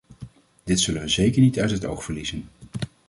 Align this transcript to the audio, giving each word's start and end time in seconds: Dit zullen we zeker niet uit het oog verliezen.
Dit 0.63 0.79
zullen 0.79 1.01
we 1.01 1.07
zeker 1.07 1.41
niet 1.41 1.59
uit 1.59 1.71
het 1.71 1.85
oog 1.85 2.03
verliezen. 2.03 2.45